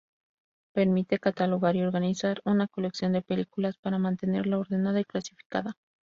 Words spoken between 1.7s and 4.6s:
y organizar una colección de películas para mantenerla